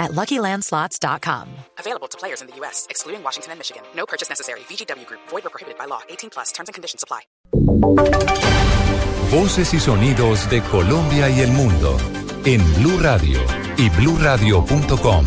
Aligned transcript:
at 0.00 0.10
LuckyLandSlots.com. 0.12 1.48
Available 1.78 2.08
to 2.08 2.18
players 2.18 2.42
in 2.42 2.48
the 2.48 2.56
U.S., 2.56 2.88
excluding 2.90 3.22
Washington 3.22 3.52
and 3.52 3.60
Michigan. 3.60 3.82
No 3.94 4.06
purchase 4.06 4.28
necessary. 4.28 4.60
VGW 4.60 5.06
Group. 5.06 5.20
Void 5.28 5.46
or 5.46 5.50
prohibited 5.50 5.78
by 5.78 5.84
law. 5.84 6.00
18 6.08 6.30
plus. 6.30 6.50
Terms 6.50 6.68
and 6.68 6.74
conditions 6.74 7.04
apply. 7.04 7.20
Voces 9.30 9.72
y 9.74 9.78
sonidos 9.78 10.50
de 10.50 10.60
Colombia 10.62 11.28
y 11.30 11.40
el 11.40 11.52
mundo 11.52 11.96
en 12.44 12.60
Blue 12.74 12.98
Radio 12.98 13.40
y 13.76 13.88
BlueRadio.com, 13.90 15.24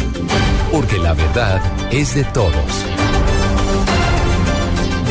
porque 0.72 0.98
la 0.98 1.14
verdad 1.14 1.62
es 1.94 2.16
de 2.16 2.26
todos. 2.26 3.13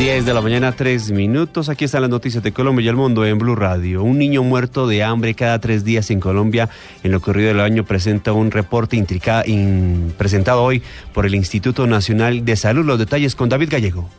10 0.03 0.25
de 0.25 0.33
la 0.33 0.41
mañana, 0.41 0.73
3 0.73 1.11
minutos. 1.11 1.69
Aquí 1.69 1.85
están 1.85 2.01
las 2.01 2.09
noticias 2.09 2.43
de 2.43 2.51
Colombia 2.51 2.83
y 2.83 2.87
el 2.89 2.97
mundo 2.97 3.25
en 3.25 3.37
Blue 3.37 3.55
Radio. 3.55 4.03
Un 4.03 4.17
niño 4.17 4.43
muerto 4.43 4.85
de 4.85 5.01
hambre 5.01 5.33
cada 5.33 5.59
tres 5.59 5.85
días 5.85 6.11
en 6.11 6.19
Colombia 6.19 6.67
en 7.03 7.13
lo 7.13 7.21
corrido 7.21 7.47
del 7.47 7.61
año 7.61 7.85
presenta 7.85 8.33
un 8.33 8.51
reporte 8.51 8.97
intricado, 8.97 9.45
presentado 10.17 10.61
hoy 10.61 10.83
por 11.13 11.25
el 11.25 11.35
Instituto 11.35 11.87
Nacional 11.87 12.43
de 12.43 12.57
Salud. 12.57 12.83
Los 12.83 12.99
detalles 12.99 13.33
con 13.33 13.47
David 13.47 13.69
Gallego. 13.71 14.09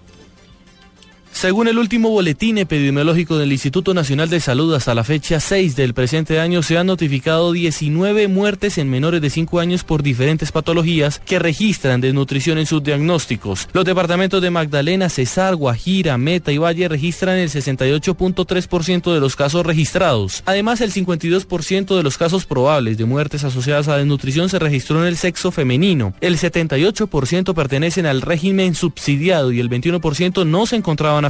Según 1.45 1.69
el 1.69 1.79
último 1.79 2.09
boletín 2.09 2.57
epidemiológico 2.57 3.37
del 3.37 3.53
Instituto 3.53 3.93
Nacional 3.93 4.30
de 4.30 4.41
Salud, 4.41 4.75
hasta 4.75 4.95
la 4.95 5.05
fecha 5.05 5.41
6 5.41 5.77
del 5.77 5.93
presente 5.93 6.41
año 6.41 6.62
se 6.62 6.78
han 6.78 6.86
notificado 6.86 7.53
19 7.53 8.28
muertes 8.28 8.78
en 8.78 8.89
menores 8.89 9.20
de 9.20 9.28
5 9.28 9.61
años 9.61 9.84
por 9.84 10.03
diferentes 10.03 10.53
patologías 10.53 11.19
que 11.19 11.39
registran 11.39 12.01
desnutrición 12.01 12.56
en 12.56 12.64
sus 12.64 12.83
diagnósticos. 12.83 13.69
Los 13.75 13.84
departamentos 13.84 14.41
de 14.41 14.48
Magdalena, 14.48 15.11
Cesar, 15.11 15.55
Guajira, 15.55 16.17
Meta 16.17 16.51
y 16.51 16.56
Valle 16.56 16.89
registran 16.89 17.36
el 17.36 17.51
68.3% 17.51 19.12
de 19.12 19.20
los 19.20 19.36
casos 19.36 19.67
registrados. 19.67 20.42
Además, 20.47 20.81
el 20.81 20.95
52% 20.95 21.95
de 21.95 22.03
los 22.03 22.17
casos 22.17 22.47
probables 22.47 22.97
de 22.97 23.05
muertes 23.05 23.45
asociadas 23.45 23.89
a 23.89 23.98
desnutrición 23.98 24.48
se 24.48 24.58
registró 24.58 25.03
en 25.03 25.08
el 25.08 25.19
sexo 25.19 25.51
femenino. 25.51 26.14
El 26.23 26.39
78% 26.39 27.53
pertenecen 27.53 28.06
al 28.06 28.23
régimen 28.23 28.75
subsidiado 28.75 29.53
y 29.53 29.61
el 29.61 29.69
21% 29.69 30.47
no 30.47 30.64
se 30.64 30.77
encontraban 30.77 31.27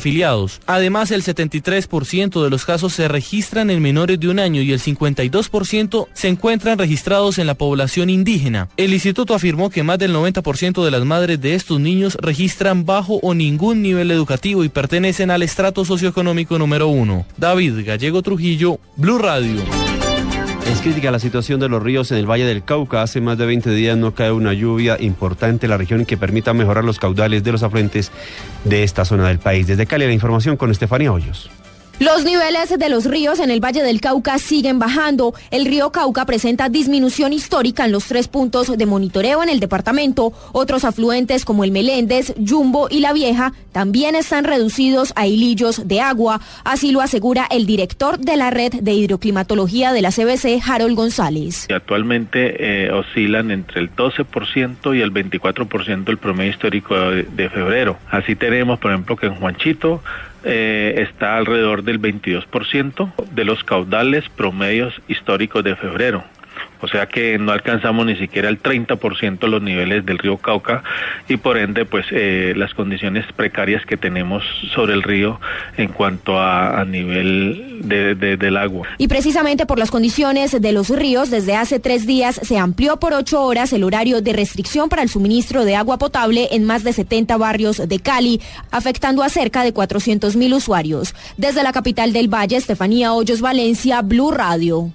Además, 0.66 1.10
el 1.10 1.22
73% 1.22 2.42
de 2.42 2.50
los 2.50 2.64
casos 2.64 2.92
se 2.92 3.08
registran 3.08 3.70
en 3.70 3.80
menores 3.80 4.20
de 4.20 4.28
un 4.28 4.38
año 4.38 4.60
y 4.60 4.72
el 4.72 4.80
52% 4.80 6.06
se 6.12 6.28
encuentran 6.28 6.78
registrados 6.78 7.38
en 7.38 7.46
la 7.46 7.54
población 7.54 8.10
indígena. 8.10 8.68
El 8.76 8.92
instituto 8.92 9.34
afirmó 9.34 9.70
que 9.70 9.82
más 9.82 9.98
del 9.98 10.14
90% 10.14 10.84
de 10.84 10.90
las 10.90 11.04
madres 11.04 11.40
de 11.40 11.54
estos 11.54 11.80
niños 11.80 12.18
registran 12.20 12.84
bajo 12.84 13.14
o 13.22 13.34
ningún 13.34 13.80
nivel 13.80 14.10
educativo 14.10 14.62
y 14.64 14.68
pertenecen 14.68 15.30
al 15.30 15.42
estrato 15.42 15.84
socioeconómico 15.84 16.58
número 16.58 16.88
uno. 16.88 17.26
David 17.36 17.84
Gallego 17.86 18.22
Trujillo, 18.22 18.78
Blue 18.96 19.18
Radio. 19.18 19.83
Es 20.66 20.80
crítica 20.80 21.10
la 21.10 21.18
situación 21.18 21.60
de 21.60 21.68
los 21.68 21.82
ríos 21.82 22.10
en 22.10 22.18
el 22.18 22.26
Valle 22.26 22.46
del 22.46 22.64
Cauca. 22.64 23.02
Hace 23.02 23.20
más 23.20 23.36
de 23.36 23.44
20 23.44 23.70
días 23.70 23.98
no 23.98 24.14
cae 24.14 24.32
una 24.32 24.54
lluvia 24.54 24.96
importante 24.98 25.66
en 25.66 25.70
la 25.70 25.76
región 25.76 26.06
que 26.06 26.16
permita 26.16 26.54
mejorar 26.54 26.84
los 26.84 26.98
caudales 26.98 27.44
de 27.44 27.52
los 27.52 27.62
afluentes 27.62 28.10
de 28.64 28.82
esta 28.82 29.04
zona 29.04 29.28
del 29.28 29.38
país. 29.38 29.66
Desde 29.66 29.86
Cali, 29.86 30.06
la 30.06 30.12
información 30.12 30.56
con 30.56 30.70
Estefanía 30.70 31.12
Hoyos. 31.12 31.50
Los 32.00 32.24
niveles 32.24 32.76
de 32.76 32.88
los 32.88 33.04
ríos 33.04 33.38
en 33.38 33.52
el 33.52 33.64
Valle 33.64 33.84
del 33.84 34.00
Cauca 34.00 34.38
siguen 34.38 34.80
bajando. 34.80 35.32
El 35.52 35.64
río 35.64 35.92
Cauca 35.92 36.26
presenta 36.26 36.68
disminución 36.68 37.32
histórica 37.32 37.84
en 37.84 37.92
los 37.92 38.06
tres 38.06 38.26
puntos 38.26 38.76
de 38.76 38.84
monitoreo 38.84 39.44
en 39.44 39.48
el 39.48 39.60
departamento. 39.60 40.32
Otros 40.50 40.84
afluentes 40.84 41.44
como 41.44 41.62
el 41.62 41.70
Meléndez, 41.70 42.34
Jumbo 42.44 42.88
y 42.90 42.98
La 42.98 43.12
Vieja 43.12 43.52
también 43.70 44.16
están 44.16 44.42
reducidos 44.42 45.12
a 45.14 45.28
hilillos 45.28 45.86
de 45.86 46.00
agua. 46.00 46.40
Así 46.64 46.90
lo 46.90 47.00
asegura 47.00 47.46
el 47.48 47.64
director 47.64 48.18
de 48.18 48.36
la 48.36 48.50
red 48.50 48.72
de 48.72 48.92
hidroclimatología 48.92 49.92
de 49.92 50.02
la 50.02 50.10
CBC, 50.10 50.68
Harold 50.68 50.96
González. 50.96 51.68
Actualmente 51.72 52.86
eh, 52.86 52.90
oscilan 52.90 53.52
entre 53.52 53.80
el 53.80 53.94
12% 53.94 54.96
y 54.96 55.00
el 55.00 55.12
24% 55.12 56.08
el 56.08 56.18
promedio 56.18 56.50
histórico 56.50 56.96
de 56.96 57.50
febrero. 57.50 57.98
Así 58.10 58.34
tenemos, 58.34 58.80
por 58.80 58.90
ejemplo, 58.90 59.16
que 59.16 59.26
en 59.26 59.36
Juanchito 59.36 60.02
eh, 60.44 61.06
está 61.08 61.36
alrededor 61.36 61.82
del 61.82 62.00
22% 62.00 63.12
de 63.32 63.44
los 63.44 63.64
caudales 63.64 64.28
promedios 64.28 64.94
históricos 65.08 65.64
de 65.64 65.76
febrero. 65.76 66.24
O 66.80 66.88
sea 66.88 67.06
que 67.06 67.38
no 67.38 67.52
alcanzamos 67.52 68.06
ni 68.06 68.16
siquiera 68.16 68.48
el 68.48 68.62
30% 68.62 69.38
de 69.38 69.48
los 69.48 69.62
niveles 69.62 70.04
del 70.04 70.18
río 70.18 70.36
Cauca 70.38 70.82
y 71.28 71.36
por 71.36 71.56
ende 71.56 71.84
pues 71.84 72.06
eh, 72.10 72.52
las 72.56 72.74
condiciones 72.74 73.24
precarias 73.32 73.86
que 73.86 73.96
tenemos 73.96 74.44
sobre 74.74 74.94
el 74.94 75.02
río 75.02 75.40
en 75.76 75.88
cuanto 75.88 76.38
a, 76.40 76.84
nivel 76.84 77.80
de, 77.84 78.14
del 78.14 78.56
agua. 78.56 78.88
Y 78.98 79.08
precisamente 79.08 79.66
por 79.66 79.78
las 79.78 79.90
condiciones 79.90 80.60
de 80.60 80.72
los 80.72 80.90
ríos, 80.90 81.30
desde 81.30 81.56
hace 81.56 81.80
tres 81.80 82.06
días 82.06 82.38
se 82.42 82.58
amplió 82.58 82.98
por 82.98 83.14
ocho 83.14 83.42
horas 83.42 83.72
el 83.72 83.84
horario 83.84 84.20
de 84.20 84.32
restricción 84.32 84.88
para 84.88 85.02
el 85.02 85.08
suministro 85.08 85.64
de 85.64 85.76
agua 85.76 85.98
potable 85.98 86.48
en 86.52 86.64
más 86.64 86.84
de 86.84 86.92
70 86.92 87.36
barrios 87.36 87.88
de 87.88 87.98
Cali, 87.98 88.40
afectando 88.70 89.22
a 89.22 89.28
cerca 89.28 89.62
de 89.62 89.72
400 89.72 90.36
mil 90.36 90.54
usuarios. 90.54 91.14
Desde 91.36 91.62
la 91.62 91.72
capital 91.72 92.12
del 92.12 92.32
Valle, 92.32 92.56
Estefanía 92.56 93.12
Hoyos 93.12 93.40
Valencia, 93.40 94.02
Blue 94.02 94.30
Radio. 94.30 94.92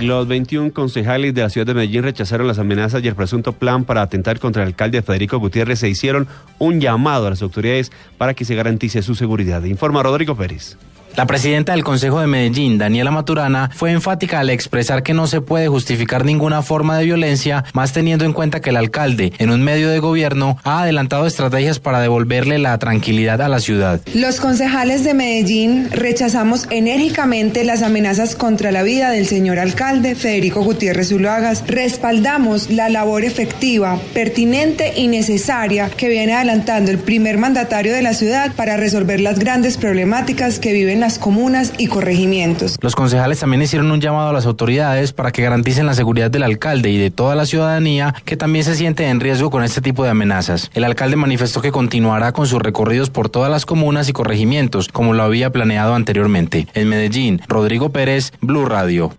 Los 0.00 0.28
21 0.28 0.74
concejales 0.74 1.32
de 1.32 1.40
la 1.40 1.48
ciudad 1.48 1.66
de 1.66 1.72
Medellín 1.72 2.02
rechazaron 2.02 2.46
las 2.46 2.58
amenazas 2.58 3.02
y 3.02 3.08
el 3.08 3.14
presunto 3.14 3.52
plan 3.52 3.84
para 3.84 4.02
atentar 4.02 4.38
contra 4.38 4.62
el 4.62 4.68
alcalde 4.68 5.00
Federico 5.00 5.38
Gutiérrez. 5.38 5.78
Se 5.78 5.88
hicieron 5.88 6.28
un 6.58 6.80
llamado 6.82 7.26
a 7.26 7.30
las 7.30 7.40
autoridades 7.40 7.90
para 8.18 8.34
que 8.34 8.44
se 8.44 8.54
garantice 8.54 9.02
su 9.02 9.14
seguridad. 9.14 9.64
Informa 9.64 10.02
Rodrigo 10.02 10.36
Pérez. 10.36 10.76
La 11.16 11.26
presidenta 11.26 11.72
del 11.72 11.82
Consejo 11.82 12.20
de 12.20 12.26
Medellín, 12.26 12.76
Daniela 12.76 13.10
Maturana, 13.10 13.70
fue 13.74 13.90
enfática 13.90 14.38
al 14.38 14.50
expresar 14.50 15.02
que 15.02 15.14
no 15.14 15.26
se 15.26 15.40
puede 15.40 15.66
justificar 15.66 16.26
ninguna 16.26 16.60
forma 16.60 16.98
de 16.98 17.06
violencia, 17.06 17.64
más 17.72 17.94
teniendo 17.94 18.26
en 18.26 18.34
cuenta 18.34 18.60
que 18.60 18.68
el 18.68 18.76
alcalde, 18.76 19.32
en 19.38 19.48
un 19.48 19.62
medio 19.62 19.88
de 19.88 19.98
gobierno, 19.98 20.58
ha 20.62 20.82
adelantado 20.82 21.26
estrategias 21.26 21.78
para 21.78 22.00
devolverle 22.00 22.58
la 22.58 22.76
tranquilidad 22.76 23.40
a 23.40 23.48
la 23.48 23.60
ciudad. 23.60 24.02
Los 24.12 24.40
concejales 24.40 25.04
de 25.04 25.14
Medellín 25.14 25.88
rechazamos 25.90 26.66
enérgicamente 26.68 27.64
las 27.64 27.80
amenazas 27.80 28.36
contra 28.36 28.70
la 28.70 28.82
vida 28.82 29.10
del 29.10 29.26
señor 29.26 29.58
alcalde 29.58 30.16
Federico 30.16 30.64
Gutiérrez 30.64 31.08
Zuluagas. 31.08 31.64
Respaldamos 31.66 32.68
la 32.68 32.90
labor 32.90 33.24
efectiva, 33.24 33.98
pertinente 34.12 34.92
y 34.94 35.08
necesaria 35.08 35.88
que 35.88 36.10
viene 36.10 36.34
adelantando 36.34 36.90
el 36.90 36.98
primer 36.98 37.38
mandatario 37.38 37.94
de 37.94 38.02
la 38.02 38.12
ciudad 38.12 38.52
para 38.54 38.76
resolver 38.76 39.20
las 39.20 39.38
grandes 39.38 39.78
problemáticas 39.78 40.58
que 40.58 40.74
viven 40.74 41.05
las 41.06 41.20
comunas 41.20 41.72
y 41.78 41.86
corregimientos. 41.86 42.78
Los 42.80 42.96
concejales 42.96 43.38
también 43.38 43.62
hicieron 43.62 43.92
un 43.92 44.00
llamado 44.00 44.30
a 44.30 44.32
las 44.32 44.44
autoridades 44.44 45.12
para 45.12 45.30
que 45.30 45.40
garanticen 45.40 45.86
la 45.86 45.94
seguridad 45.94 46.32
del 46.32 46.42
alcalde 46.42 46.90
y 46.90 46.98
de 46.98 47.12
toda 47.12 47.36
la 47.36 47.46
ciudadanía 47.46 48.12
que 48.24 48.36
también 48.36 48.64
se 48.64 48.74
siente 48.74 49.08
en 49.08 49.20
riesgo 49.20 49.48
con 49.48 49.62
este 49.62 49.80
tipo 49.80 50.02
de 50.02 50.10
amenazas. 50.10 50.68
El 50.74 50.82
alcalde 50.82 51.14
manifestó 51.14 51.62
que 51.62 51.70
continuará 51.70 52.32
con 52.32 52.48
sus 52.48 52.60
recorridos 52.60 53.10
por 53.10 53.28
todas 53.28 53.52
las 53.52 53.66
comunas 53.66 54.08
y 54.08 54.12
corregimientos, 54.12 54.88
como 54.88 55.14
lo 55.14 55.22
había 55.22 55.50
planeado 55.50 55.94
anteriormente. 55.94 56.66
En 56.74 56.88
Medellín, 56.88 57.40
Rodrigo 57.46 57.90
Pérez, 57.90 58.32
Blue 58.40 58.66
Radio. 58.66 59.12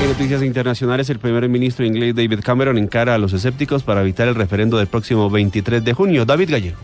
En 0.00 0.08
noticias 0.08 0.42
internacionales, 0.42 1.10
el 1.10 1.18
primer 1.18 1.46
ministro 1.50 1.84
inglés 1.84 2.14
David 2.14 2.40
Cameron 2.42 2.78
encara 2.78 3.14
a 3.14 3.18
los 3.18 3.34
escépticos 3.34 3.82
para 3.82 4.00
evitar 4.00 4.26
el 4.26 4.34
referendo 4.34 4.78
del 4.78 4.86
próximo 4.86 5.28
23 5.28 5.84
de 5.84 5.92
junio. 5.92 6.24
David 6.24 6.50
Gallego. 6.50 6.78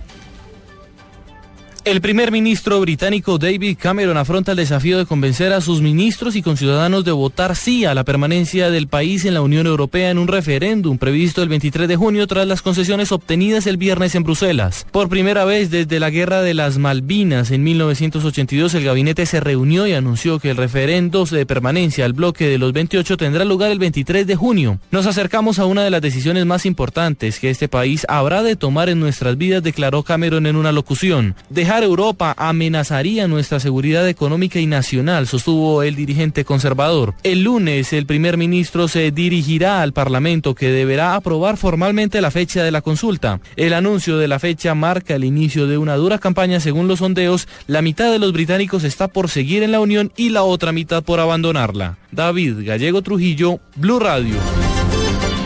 El 1.89 2.03
primer 2.03 2.31
ministro 2.31 2.79
británico 2.83 3.39
David 3.39 3.79
Cameron 3.81 4.19
afronta 4.19 4.51
el 4.51 4.59
desafío 4.59 4.99
de 4.99 5.07
convencer 5.07 5.55
a 5.55 5.63
sus 5.63 5.81
ministros 5.81 6.37
y 6.37 6.43
conciudadanos 6.43 7.03
de 7.03 7.13
votar 7.13 7.57
sí 7.57 7.87
a 7.87 7.95
la 7.95 8.05
permanencia 8.05 8.71
del 8.71 8.89
país 8.89 9.25
en 9.25 9.33
la 9.33 9.41
Unión 9.41 9.67
Europea 9.67 10.11
en 10.11 10.19
un 10.19 10.29
referéndum 10.29 10.99
previsto 10.99 11.43
el 11.43 11.49
23 11.49 11.89
de 11.89 11.97
junio 11.97 12.27
tras 12.27 12.47
las 12.47 12.61
concesiones 12.61 13.11
obtenidas 13.11 13.67
el 13.67 13.79
viernes 13.79 14.15
en 14.15 14.23
Bruselas. 14.23 14.87
Por 14.91 15.09
primera 15.09 15.47
vez 15.47 15.71
desde 15.71 15.99
la 15.99 16.11
Guerra 16.11 16.43
de 16.43 16.53
las 16.53 16.77
Malvinas 16.77 17.51
en 17.53 17.65
1982, 17.65 18.75
el 18.75 18.85
gabinete 18.85 19.25
se 19.25 19.41
reunió 19.41 19.87
y 19.87 19.95
anunció 19.95 20.41
que 20.41 20.51
el 20.51 20.59
referendo 20.59 21.25
de 21.25 21.47
permanencia 21.47 22.05
al 22.05 22.13
bloque 22.13 22.49
de 22.49 22.59
los 22.59 22.75
28 22.75 23.17
tendrá 23.17 23.47
lugar 23.47 23.71
el 23.71 23.79
23 23.79 24.27
de 24.27 24.37
junio. 24.37 24.79
Nos 24.91 25.07
acercamos 25.07 25.59
a 25.59 25.65
una 25.65 25.85
de 25.85 25.91
las 25.91 26.03
decisiones 26.03 26.45
más 26.45 26.67
importantes 26.67 27.39
que 27.39 27.49
este 27.49 27.67
país 27.67 28.05
habrá 28.11 28.43
de 28.43 28.57
tomar 28.57 28.91
en 28.91 29.01
nuestras 29.01 29.39
vidas, 29.39 29.63
declaró 29.63 30.03
Cameron 30.03 30.45
en 30.45 30.57
una 30.57 30.71
locución. 30.71 31.35
Europa 31.83 32.35
amenazaría 32.37 33.29
nuestra 33.29 33.61
seguridad 33.61 34.09
económica 34.09 34.59
y 34.59 34.67
nacional, 34.67 35.27
sostuvo 35.27 35.83
el 35.83 35.97
dirigente 35.97 36.45
conservador. 36.45 37.15
El 37.23 37.43
lunes 37.43 37.93
el 37.93 38.07
primer 38.07 38.37
ministro 38.37 38.89
se 38.89 39.11
dirigirá 39.11 39.83
al 39.83 39.93
Parlamento 39.93 40.55
que 40.55 40.71
deberá 40.71 41.15
aprobar 41.15 41.57
formalmente 41.57 42.21
la 42.21 42.31
fecha 42.31 42.63
de 42.63 42.71
la 42.71 42.83
consulta. 42.83 43.41
El 43.57 43.73
anuncio 43.73 44.19
de 44.19 44.29
la 44.29 44.39
fecha 44.39 44.75
marca 44.75 45.15
el 45.15 45.25
inicio 45.25 45.67
de 45.67 45.79
una 45.79 45.97
dura 45.97 46.19
campaña 46.19 46.61
según 46.61 46.89
los 46.89 47.01
sondeos. 47.01 47.49
La 47.67 47.83
mitad 47.83 48.11
de 48.11 48.19
los 48.19 48.33
británicos 48.33 48.85
está 48.85 49.09
por 49.09 49.29
seguir 49.29 49.63
en 49.63 49.73
la 49.73 49.81
Unión 49.81 50.13
y 50.17 50.31
la 50.31 50.43
otra 50.43 50.73
mitad 50.73 51.03
por 51.03 51.21
abandonarla. 51.21 51.99
David 52.11 52.67
Gallego 52.67 53.03
Trujillo, 53.03 53.61
Blue 53.77 53.99
Radio. 53.99 54.68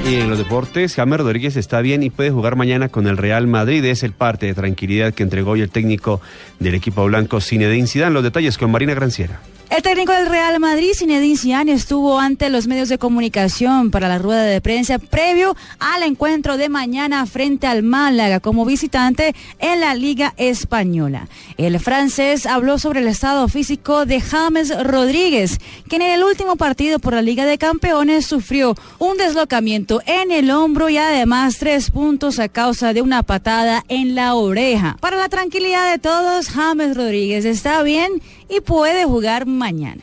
Y 0.04 0.16
en 0.16 0.28
los 0.28 0.36
deportes, 0.36 0.96
James 0.96 1.20
Rodríguez 1.20 1.56
está 1.56 1.80
bien 1.80 2.02
y 2.02 2.10
puede 2.10 2.30
jugar 2.30 2.56
mañana 2.56 2.88
con 2.88 3.06
el 3.06 3.16
Real 3.16 3.46
Madrid. 3.46 3.84
Es 3.84 4.02
el 4.02 4.12
parte 4.12 4.46
de 4.46 4.54
tranquilidad 4.54 5.14
que 5.14 5.22
entregó 5.22 5.52
hoy 5.52 5.60
el 5.60 5.70
técnico 5.70 6.20
del 6.58 6.74
equipo 6.74 7.04
blanco 7.04 7.40
Zinedine 7.40 7.86
Zidane. 7.86 8.12
Los 8.12 8.24
detalles 8.24 8.58
con 8.58 8.70
Marina 8.72 8.94
Granciera. 8.94 9.40
El 9.74 9.80
técnico 9.80 10.12
del 10.12 10.28
Real 10.28 10.60
Madrid, 10.60 10.90
Zinedine 10.94 11.38
Zidane, 11.38 11.72
estuvo 11.72 12.18
ante 12.20 12.50
los 12.50 12.66
medios 12.66 12.90
de 12.90 12.98
comunicación 12.98 13.90
para 13.90 14.06
la 14.06 14.18
rueda 14.18 14.42
de 14.42 14.60
prensa 14.60 14.98
previo 14.98 15.56
al 15.78 16.02
encuentro 16.02 16.58
de 16.58 16.68
mañana 16.68 17.24
frente 17.24 17.66
al 17.66 17.82
Málaga 17.82 18.40
como 18.40 18.66
visitante 18.66 19.34
en 19.60 19.80
la 19.80 19.94
Liga 19.94 20.34
Española. 20.36 21.26
El 21.56 21.80
francés 21.80 22.44
habló 22.44 22.78
sobre 22.78 23.00
el 23.00 23.08
estado 23.08 23.48
físico 23.48 24.04
de 24.04 24.20
James 24.20 24.76
Rodríguez, 24.84 25.58
quien 25.88 26.02
en 26.02 26.10
el 26.10 26.22
último 26.22 26.56
partido 26.56 26.98
por 26.98 27.14
la 27.14 27.22
Liga 27.22 27.46
de 27.46 27.56
Campeones 27.56 28.26
sufrió 28.26 28.74
un 28.98 29.16
deslocamiento 29.16 30.02
en 30.04 30.32
el 30.32 30.50
hombro 30.50 30.90
y 30.90 30.98
además 30.98 31.56
tres 31.58 31.90
puntos 31.90 32.40
a 32.40 32.50
causa 32.50 32.92
de 32.92 33.00
una 33.00 33.22
patada 33.22 33.86
en 33.88 34.16
la 34.16 34.34
oreja. 34.34 34.98
Para 35.00 35.16
la 35.16 35.30
tranquilidad 35.30 35.90
de 35.90 35.98
todos, 35.98 36.50
James 36.50 36.94
Rodríguez 36.94 37.46
está 37.46 37.82
bien 37.82 38.20
y 38.52 38.60
puede 38.60 39.04
jugar 39.04 39.46
mañana. 39.46 40.02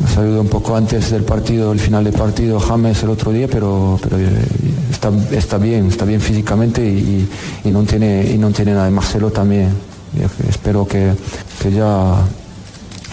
Nos 0.00 0.16
ayudó 0.16 0.40
un 0.40 0.48
poco 0.48 0.74
antes 0.76 1.10
del 1.10 1.22
partido, 1.22 1.72
el 1.72 1.78
final 1.78 2.04
del 2.04 2.14
partido 2.14 2.58
James 2.58 3.02
el 3.02 3.10
otro 3.10 3.30
día, 3.32 3.46
pero, 3.48 3.98
pero 4.02 4.18
eh, 4.18 4.28
está, 4.90 5.12
está 5.32 5.58
bien, 5.58 5.88
está 5.88 6.04
bien 6.04 6.20
físicamente 6.20 6.84
y, 6.84 7.28
y, 7.64 7.70
no 7.70 7.82
tiene, 7.82 8.30
y 8.32 8.38
no 8.38 8.50
tiene 8.50 8.72
nada. 8.72 8.90
Marcelo 8.90 9.30
también. 9.30 9.70
Espero 10.48 10.86
que, 10.86 11.12
que 11.60 11.72
ya 11.72 12.14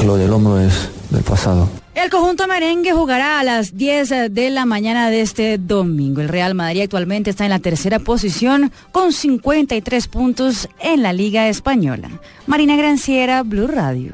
lo 0.03 0.17
del 0.17 0.31
hombro 0.31 0.59
es 0.59 0.89
del 1.09 1.23
pasado. 1.23 1.67
El 1.93 2.09
conjunto 2.09 2.47
merengue 2.47 2.93
jugará 2.93 3.39
a 3.39 3.43
las 3.43 3.75
10 3.75 4.31
de 4.31 4.49
la 4.49 4.65
mañana 4.65 5.09
de 5.09 5.21
este 5.21 5.57
domingo. 5.57 6.21
El 6.21 6.29
Real 6.29 6.55
Madrid 6.55 6.83
actualmente 6.83 7.29
está 7.29 7.43
en 7.43 7.49
la 7.49 7.59
tercera 7.59 7.99
posición 7.99 8.71
con 8.93 9.11
53 9.11 10.07
puntos 10.07 10.69
en 10.79 11.03
la 11.03 11.11
Liga 11.11 11.49
Española. 11.49 12.09
Marina 12.47 12.77
Granciera, 12.77 13.43
Blue 13.43 13.67
Radio. 13.67 14.13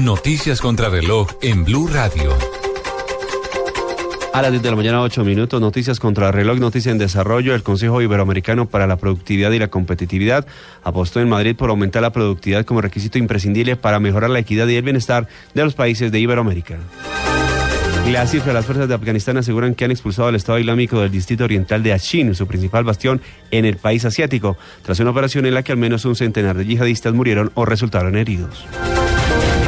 Noticias 0.00 0.62
contra 0.62 0.88
reloj 0.88 1.28
en 1.42 1.64
Blue 1.64 1.86
Radio. 1.86 2.32
A 4.32 4.40
las 4.40 4.50
10 4.50 4.62
de 4.62 4.70
la 4.70 4.76
mañana, 4.76 5.02
8 5.02 5.22
minutos, 5.22 5.60
noticias 5.60 6.00
contra 6.00 6.32
reloj, 6.32 6.58
noticia 6.58 6.90
en 6.90 6.96
desarrollo. 6.96 7.54
El 7.54 7.62
Consejo 7.62 8.00
Iberoamericano 8.00 8.66
para 8.66 8.86
la 8.86 8.96
Productividad 8.96 9.50
y 9.50 9.58
la 9.58 9.68
Competitividad 9.68 10.46
apostó 10.82 11.20
en 11.20 11.28
Madrid 11.28 11.54
por 11.54 11.68
aumentar 11.68 12.00
la 12.00 12.10
productividad 12.10 12.64
como 12.64 12.80
requisito 12.80 13.18
imprescindible 13.18 13.76
para 13.76 14.00
mejorar 14.00 14.30
la 14.30 14.38
equidad 14.38 14.66
y 14.68 14.76
el 14.76 14.82
bienestar 14.82 15.28
de 15.52 15.62
los 15.62 15.74
países 15.74 16.10
de 16.10 16.20
Iberoamérica. 16.20 16.78
La 18.10 18.26
cifra 18.26 18.54
las 18.54 18.64
fuerzas 18.64 18.88
de 18.88 18.94
Afganistán 18.94 19.36
aseguran 19.36 19.74
que 19.74 19.84
han 19.84 19.90
expulsado 19.90 20.28
al 20.28 20.34
Estado 20.34 20.58
Islámico 20.58 21.00
del 21.00 21.10
distrito 21.10 21.44
oriental 21.44 21.82
de 21.82 21.92
Achin, 21.92 22.34
su 22.34 22.46
principal 22.46 22.82
bastión 22.82 23.20
en 23.50 23.66
el 23.66 23.76
país 23.76 24.04
asiático, 24.06 24.56
tras 24.82 24.98
una 25.00 25.10
operación 25.10 25.44
en 25.44 25.54
la 25.54 25.62
que 25.62 25.72
al 25.72 25.78
menos 25.78 26.06
un 26.06 26.16
centenar 26.16 26.56
de 26.56 26.64
yihadistas 26.64 27.12
murieron 27.12 27.52
o 27.54 27.66
resultaron 27.66 28.16
heridos. 28.16 28.66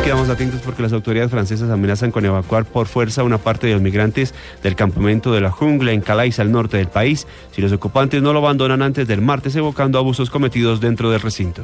Quedamos 0.04 0.28
atentos 0.28 0.60
porque 0.60 0.82
las 0.82 0.92
autoridades 0.92 1.30
francesas 1.30 1.70
amenazan 1.70 2.10
con 2.10 2.26
evacuar 2.26 2.66
por 2.66 2.86
fuerza 2.86 3.24
una 3.24 3.38
parte 3.38 3.68
de 3.68 3.72
los 3.72 3.80
migrantes 3.80 4.34
del 4.62 4.76
campamento 4.76 5.32
de 5.32 5.40
la 5.40 5.50
jungla 5.50 5.92
en 5.92 6.02
Calais, 6.02 6.38
al 6.38 6.52
norte 6.52 6.76
del 6.76 6.88
país, 6.88 7.26
si 7.52 7.62
los 7.62 7.72
ocupantes 7.72 8.20
no 8.20 8.34
lo 8.34 8.40
abandonan 8.40 8.82
antes 8.82 9.08
del 9.08 9.22
martes, 9.22 9.56
evocando 9.56 9.98
abusos 9.98 10.28
cometidos 10.28 10.82
dentro 10.82 11.10
del 11.10 11.22
recinto. 11.22 11.62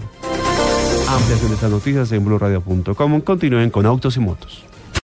Ampliación 1.06 1.50
de 1.50 1.54
estas 1.54 1.70
noticias 1.70 2.12
en 2.12 2.24
blurradio.com. 2.24 3.20
Continúen 3.20 3.68
con 3.68 3.84
autos 3.84 4.16
y 4.16 4.20
motos. 4.20 4.64